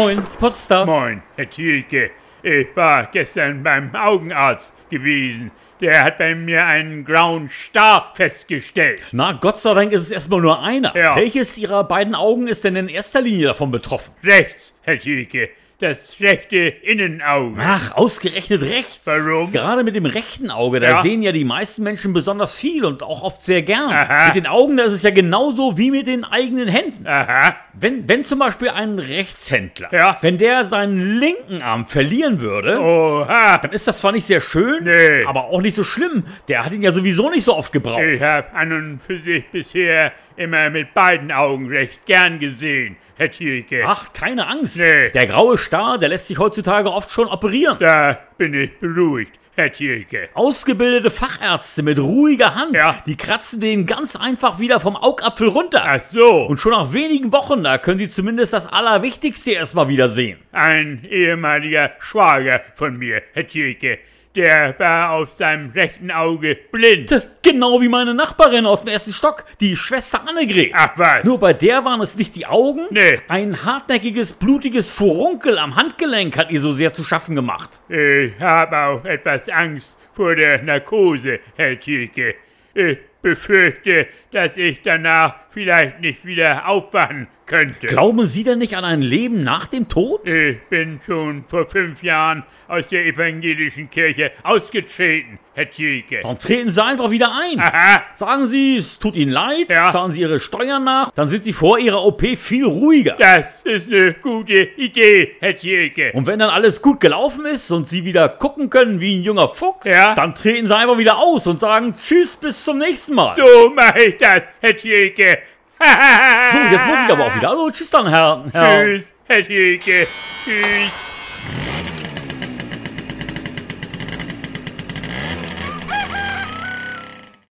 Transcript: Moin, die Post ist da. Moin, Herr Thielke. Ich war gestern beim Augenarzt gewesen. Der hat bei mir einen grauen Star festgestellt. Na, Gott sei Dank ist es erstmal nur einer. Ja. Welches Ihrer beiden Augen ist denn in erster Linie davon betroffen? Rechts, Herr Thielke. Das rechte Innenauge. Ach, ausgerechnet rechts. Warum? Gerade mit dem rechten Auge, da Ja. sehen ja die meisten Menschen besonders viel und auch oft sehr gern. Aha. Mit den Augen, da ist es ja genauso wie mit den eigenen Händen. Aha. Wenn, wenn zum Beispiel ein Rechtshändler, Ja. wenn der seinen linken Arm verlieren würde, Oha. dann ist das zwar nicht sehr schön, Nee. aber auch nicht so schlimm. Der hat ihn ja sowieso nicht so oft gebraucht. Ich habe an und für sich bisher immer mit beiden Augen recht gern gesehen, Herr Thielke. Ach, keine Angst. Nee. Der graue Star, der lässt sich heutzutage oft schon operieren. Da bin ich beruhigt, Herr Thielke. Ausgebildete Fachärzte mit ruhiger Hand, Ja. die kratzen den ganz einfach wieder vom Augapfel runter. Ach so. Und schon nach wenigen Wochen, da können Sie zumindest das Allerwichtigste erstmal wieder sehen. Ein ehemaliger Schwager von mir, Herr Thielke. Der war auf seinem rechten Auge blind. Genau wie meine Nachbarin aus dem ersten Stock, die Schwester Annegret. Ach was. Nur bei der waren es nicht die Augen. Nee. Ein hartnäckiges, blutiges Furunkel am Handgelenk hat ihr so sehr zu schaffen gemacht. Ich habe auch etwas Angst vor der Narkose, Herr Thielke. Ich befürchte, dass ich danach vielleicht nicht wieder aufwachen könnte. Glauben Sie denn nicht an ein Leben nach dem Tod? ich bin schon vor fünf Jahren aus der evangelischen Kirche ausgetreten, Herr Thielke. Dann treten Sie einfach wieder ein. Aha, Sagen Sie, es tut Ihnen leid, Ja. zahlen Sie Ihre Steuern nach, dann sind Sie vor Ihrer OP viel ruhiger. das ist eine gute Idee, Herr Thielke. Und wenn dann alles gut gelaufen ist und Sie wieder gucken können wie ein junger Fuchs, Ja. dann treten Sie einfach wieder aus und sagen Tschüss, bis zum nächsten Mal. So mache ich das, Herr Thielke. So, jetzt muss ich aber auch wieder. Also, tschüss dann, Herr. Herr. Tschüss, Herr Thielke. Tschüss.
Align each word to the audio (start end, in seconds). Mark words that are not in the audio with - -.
Moin, 0.00 0.16
die 0.16 0.36
Post 0.38 0.60
ist 0.60 0.70
da. 0.70 0.86
Moin, 0.86 1.22
Herr 1.36 1.50
Thielke. 1.50 2.10
Ich 2.42 2.68
war 2.74 3.10
gestern 3.12 3.62
beim 3.62 3.94
Augenarzt 3.94 4.74
gewesen. 4.88 5.50
Der 5.78 6.02
hat 6.02 6.16
bei 6.16 6.34
mir 6.34 6.64
einen 6.64 7.04
grauen 7.04 7.50
Star 7.50 8.10
festgestellt. 8.14 9.02
Na, 9.12 9.32
Gott 9.32 9.58
sei 9.58 9.74
Dank 9.74 9.92
ist 9.92 10.04
es 10.04 10.10
erstmal 10.10 10.40
nur 10.40 10.62
einer. 10.62 10.96
Ja. 10.96 11.16
Welches 11.16 11.58
Ihrer 11.58 11.84
beiden 11.84 12.14
Augen 12.14 12.48
ist 12.48 12.64
denn 12.64 12.76
in 12.76 12.88
erster 12.88 13.20
Linie 13.20 13.48
davon 13.48 13.70
betroffen? 13.70 14.14
Rechts, 14.24 14.74
Herr 14.80 14.98
Thielke. 14.98 15.50
Das 15.80 16.16
rechte 16.20 16.58
Innenauge. 16.58 17.58
Ach, 17.64 17.92
ausgerechnet 17.96 18.62
rechts. 18.62 19.00
Warum? 19.06 19.50
Gerade 19.50 19.82
mit 19.82 19.94
dem 19.94 20.04
rechten 20.04 20.50
Auge, 20.50 20.78
da 20.78 20.88
Ja. 20.90 21.02
sehen 21.02 21.22
ja 21.22 21.32
die 21.32 21.44
meisten 21.44 21.82
Menschen 21.82 22.12
besonders 22.12 22.54
viel 22.54 22.84
und 22.84 23.02
auch 23.02 23.22
oft 23.22 23.42
sehr 23.42 23.62
gern. 23.62 23.88
Aha. 23.90 24.26
Mit 24.26 24.36
den 24.36 24.46
Augen, 24.46 24.76
da 24.76 24.84
ist 24.84 24.92
es 24.92 25.02
ja 25.02 25.10
genauso 25.10 25.78
wie 25.78 25.90
mit 25.90 26.06
den 26.06 26.24
eigenen 26.24 26.68
Händen. 26.68 27.06
Aha. 27.06 27.56
Wenn, 27.72 28.06
wenn 28.08 28.24
zum 28.24 28.40
Beispiel 28.40 28.68
ein 28.68 28.98
Rechtshändler, 28.98 29.88
Ja. 29.90 30.18
wenn 30.20 30.36
der 30.36 30.64
seinen 30.64 31.18
linken 31.18 31.62
Arm 31.62 31.86
verlieren 31.86 32.40
würde, 32.42 32.78
Oha. 32.78 33.56
dann 33.58 33.72
ist 33.72 33.88
das 33.88 34.00
zwar 34.00 34.12
nicht 34.12 34.24
sehr 34.26 34.42
schön, 34.42 34.84
Nee. 34.84 35.24
aber 35.24 35.44
auch 35.44 35.62
nicht 35.62 35.74
so 35.76 35.84
schlimm. 35.84 36.24
Der 36.48 36.64
hat 36.66 36.72
ihn 36.74 36.82
ja 36.82 36.92
sowieso 36.92 37.30
nicht 37.30 37.44
so 37.44 37.56
oft 37.56 37.72
gebraucht. 37.72 38.02
Ich 38.02 38.20
habe 38.20 38.52
an 38.54 38.72
und 38.72 39.00
für 39.00 39.18
sich 39.18 39.44
bisher 39.50 40.12
immer 40.36 40.68
mit 40.68 40.92
beiden 40.92 41.32
Augen 41.32 41.68
recht 41.68 42.04
gern 42.04 42.38
gesehen, 42.38 42.96
Herr 43.20 43.30
Thielke. 43.30 43.82
Ach, 43.86 44.14
keine 44.14 44.46
Angst. 44.46 44.78
Nee. 44.78 45.10
Der 45.10 45.26
graue 45.26 45.58
Star, 45.58 45.98
der 45.98 46.08
lässt 46.08 46.28
sich 46.28 46.38
heutzutage 46.38 46.90
oft 46.90 47.12
schon 47.12 47.28
operieren. 47.28 47.76
Da 47.78 48.18
bin 48.38 48.54
ich 48.54 48.70
beruhigt, 48.78 49.38
Herr 49.56 49.70
Thielke. 49.70 50.30
Ausgebildete 50.32 51.10
Fachärzte 51.10 51.82
mit 51.82 51.98
ruhiger 51.98 52.54
Hand, 52.54 52.72
Ja. 52.74 52.96
die 53.04 53.18
kratzen 53.18 53.60
den 53.60 53.84
ganz 53.84 54.16
einfach 54.16 54.58
wieder 54.58 54.80
vom 54.80 54.96
Augapfel 54.96 55.48
runter. 55.48 55.82
Ach 55.84 56.00
so. 56.00 56.46
Und 56.46 56.60
schon 56.60 56.72
nach 56.72 56.94
wenigen 56.94 57.30
Wochen, 57.30 57.62
da 57.62 57.76
können 57.76 57.98
Sie 57.98 58.08
zumindest 58.08 58.54
das 58.54 58.66
Allerwichtigste 58.72 59.50
erstmal 59.50 59.88
wieder 59.88 60.08
sehen. 60.08 60.38
Ein 60.52 61.04
ehemaliger 61.04 61.90
Schwager 61.98 62.62
von 62.72 62.96
mir, 62.96 63.20
Herr 63.34 63.46
Thielke. 63.46 63.98
Der 64.36 64.78
war 64.78 65.10
auf 65.10 65.32
seinem 65.32 65.70
rechten 65.70 66.12
Auge 66.12 66.56
blind. 66.70 67.26
Genau 67.42 67.80
wie 67.80 67.88
meine 67.88 68.14
Nachbarin 68.14 68.64
aus 68.64 68.82
dem 68.82 68.92
ersten 68.92 69.12
Stock, 69.12 69.44
die 69.58 69.74
Schwester 69.74 70.20
Annegret. 70.28 70.70
Ach 70.72 70.92
was. 70.94 71.24
Nur 71.24 71.40
bei 71.40 71.52
der 71.52 71.84
waren 71.84 72.00
es 72.00 72.14
nicht 72.16 72.36
die 72.36 72.46
Augen. 72.46 72.86
Nee. 72.90 73.18
Ein 73.26 73.64
hartnäckiges, 73.64 74.34
blutiges 74.34 74.92
Furunkel 74.92 75.58
am 75.58 75.74
Handgelenk 75.74 76.36
hat 76.36 76.52
ihr 76.52 76.60
so 76.60 76.70
sehr 76.70 76.94
zu 76.94 77.02
schaffen 77.02 77.34
gemacht. 77.34 77.80
Ich 77.88 78.38
habe 78.38 78.78
auch 78.78 79.04
etwas 79.04 79.48
Angst 79.48 79.98
vor 80.12 80.36
der 80.36 80.62
Narkose, 80.62 81.40
Herr 81.56 81.80
Thielke. 81.80 82.36
Ich 82.72 82.98
befürchte, 83.20 84.06
dass 84.30 84.56
ich 84.56 84.80
danach 84.82 85.49
vielleicht 85.50 86.00
nicht 86.00 86.24
wieder 86.24 86.66
aufwachen 86.68 87.28
könnte. 87.46 87.88
Glauben 87.88 88.26
Sie 88.26 88.44
denn 88.44 88.58
nicht 88.60 88.76
an 88.76 88.84
ein 88.84 89.02
Leben 89.02 89.42
nach 89.42 89.66
dem 89.66 89.88
Tod? 89.88 90.28
ich 90.28 90.60
bin 90.68 91.00
schon 91.04 91.44
vor 91.48 91.66
fünf 91.68 92.02
Jahren 92.02 92.44
aus 92.68 92.86
der 92.86 93.04
evangelischen 93.04 93.90
Kirche 93.90 94.30
ausgetreten, 94.44 95.40
Herr 95.54 95.68
Thielke. 95.68 96.20
Dann 96.22 96.38
treten 96.38 96.70
Sie 96.70 96.80
einfach 96.84 97.10
wieder 97.10 97.32
ein. 97.34 97.58
Aha, 97.58 98.04
Sagen 98.14 98.46
Sie, 98.46 98.76
es 98.76 99.00
tut 99.00 99.16
Ihnen 99.16 99.32
leid, 99.32 99.66
Ja. 99.68 99.90
zahlen 99.90 100.12
Sie 100.12 100.20
Ihre 100.20 100.38
Steuern 100.38 100.84
nach, 100.84 101.10
dann 101.10 101.28
sind 101.28 101.42
Sie 101.42 101.52
vor 101.52 101.80
Ihrer 101.80 102.04
OP 102.04 102.36
viel 102.36 102.64
ruhiger. 102.66 103.16
das 103.18 103.62
ist 103.64 103.88
eine 103.88 104.14
gute 104.14 104.54
Idee, 104.76 105.34
Herr 105.40 105.56
Thielke. 105.56 106.12
Und 106.12 106.28
wenn 106.28 106.38
dann 106.38 106.50
alles 106.50 106.80
gut 106.80 107.00
gelaufen 107.00 107.44
ist 107.46 107.68
und 107.72 107.88
Sie 107.88 108.04
wieder 108.04 108.28
gucken 108.28 108.70
können 108.70 109.00
wie 109.00 109.16
ein 109.18 109.24
junger 109.24 109.48
Fuchs, 109.48 109.88
Ja. 109.88 110.14
dann 110.14 110.36
treten 110.36 110.68
Sie 110.68 110.76
einfach 110.76 110.98
wieder 110.98 111.18
aus 111.18 111.48
und 111.48 111.58
sagen 111.58 111.96
Tschüss, 111.96 112.36
bis 112.36 112.62
zum 112.64 112.78
nächsten 112.78 113.14
Mal. 113.16 113.34
So 113.36 113.70
mache 113.70 114.04
ich 114.04 114.16
das, 114.18 114.44
Herr 114.60 114.76
Thielke. 114.76 115.39
So, 115.80 116.58
jetzt 116.70 116.86
muss 116.86 116.98
ich 117.04 117.10
aber 117.10 117.24
auch 117.26 117.34
wieder. 117.34 117.50
Also, 117.50 117.70
tschüss 117.70 117.90
dann, 117.90 118.08
Herr. 118.08 118.44
Herr. 118.52 118.84
Tschüss, 118.84 119.14
Herr 119.26 119.42
Thielke. 119.42 120.06
Tschüss. 120.44 120.90